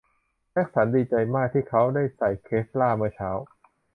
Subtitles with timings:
[0.51, 3.29] แจ็คสันดีใจมากที่เขาได้ใส่เคฟลาร์เมื่อเช้า